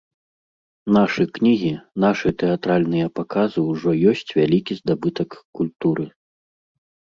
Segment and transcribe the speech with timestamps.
[0.95, 1.69] Нашы кнігі,
[2.05, 6.05] нашы тэатральныя паказы ўжо ёсць вялікі здабытак культуры.